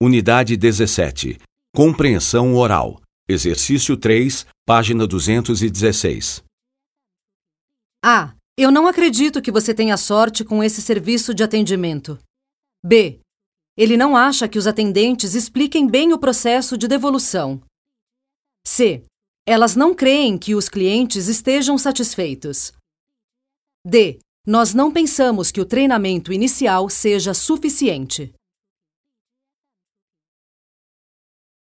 [0.00, 1.40] Unidade 17.
[1.74, 3.02] Compreensão oral.
[3.28, 6.44] Exercício 3, página 216.
[8.04, 8.32] A.
[8.56, 12.16] Eu não acredito que você tenha sorte com esse serviço de atendimento.
[12.80, 13.18] B.
[13.76, 17.60] Ele não acha que os atendentes expliquem bem o processo de devolução.
[18.64, 19.02] C.
[19.44, 22.72] Elas não creem que os clientes estejam satisfeitos.
[23.84, 24.20] D.
[24.46, 28.32] Nós não pensamos que o treinamento inicial seja suficiente.